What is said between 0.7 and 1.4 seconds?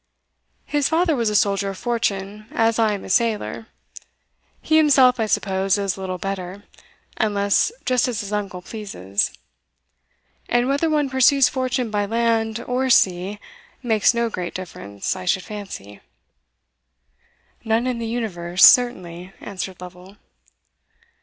father was a